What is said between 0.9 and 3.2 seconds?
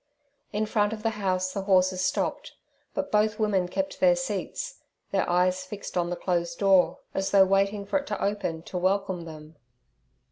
of the house the horses stopped, but